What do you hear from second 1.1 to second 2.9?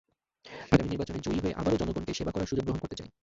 জয়ী হয়ে আবারও জনগণকে সেবা করার সুযোগ গ্রহণ